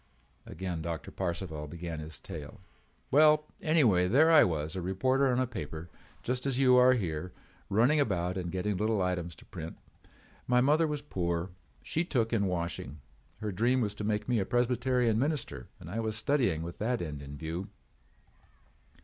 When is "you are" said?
6.57-6.93